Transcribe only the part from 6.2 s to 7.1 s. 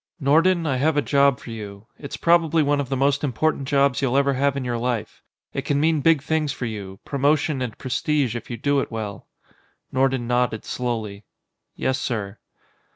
things for you